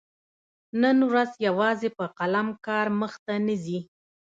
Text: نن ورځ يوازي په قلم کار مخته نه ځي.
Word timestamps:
نن 0.81 0.97
ورځ 1.09 1.31
يوازي 1.47 1.89
په 1.97 2.05
قلم 2.17 2.47
کار 2.65 2.87
مخته 3.01 3.33
نه 3.45 3.55
ځي. 3.63 3.79